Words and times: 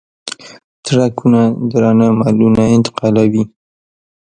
ټرکونه 0.85 1.41
درانه 1.71 2.07
مالونه 2.19 2.63
انتقالوي. 2.75 3.43